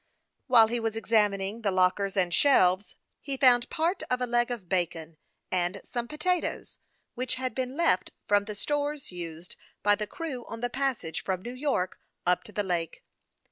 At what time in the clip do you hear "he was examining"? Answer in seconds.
0.65-1.61